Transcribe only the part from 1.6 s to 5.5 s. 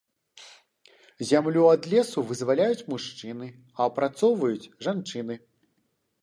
ад лесу вызваляюць мужчыны, а апрацоўваюць жанчыны.